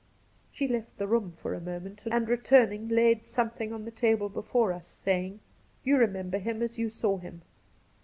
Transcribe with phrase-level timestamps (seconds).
[0.51, 4.29] She left the room for a moment, and re turning, laid something on the table
[4.29, 7.43] before us, saying:* You remember him as you saw him.